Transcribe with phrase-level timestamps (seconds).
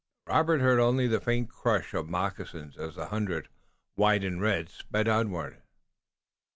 [0.25, 3.49] Robert heard only the faint crush of moccasins as the hundred,
[3.93, 5.61] white and red, sped onward.